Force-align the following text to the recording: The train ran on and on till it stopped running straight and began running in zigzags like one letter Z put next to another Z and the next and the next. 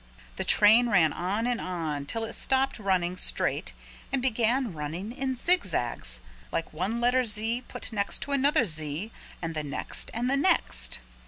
The 0.37 0.43
train 0.43 0.89
ran 0.89 1.13
on 1.13 1.45
and 1.45 1.61
on 1.61 2.07
till 2.07 2.23
it 2.23 2.33
stopped 2.33 2.79
running 2.79 3.17
straight 3.17 3.71
and 4.11 4.19
began 4.19 4.73
running 4.73 5.11
in 5.11 5.35
zigzags 5.35 6.21
like 6.51 6.73
one 6.73 6.99
letter 6.99 7.23
Z 7.23 7.65
put 7.67 7.93
next 7.93 8.23
to 8.23 8.31
another 8.31 8.65
Z 8.65 9.11
and 9.43 9.53
the 9.53 9.63
next 9.63 10.09
and 10.11 10.27
the 10.27 10.37
next. 10.37 11.01